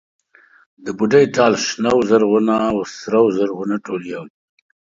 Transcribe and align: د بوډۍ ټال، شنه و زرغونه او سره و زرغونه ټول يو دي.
د 0.83 0.85
بوډۍ 0.97 1.25
ټال، 1.35 1.53
شنه 1.65 1.91
و 1.95 1.99
زرغونه 2.09 2.55
او 2.71 2.77
سره 2.99 3.17
و 3.25 3.29
زرغونه 3.37 3.75
ټول 3.85 4.01
يو 4.13 4.23
دي. 4.29 4.35